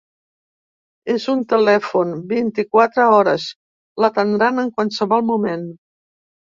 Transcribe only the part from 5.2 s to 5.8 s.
moment.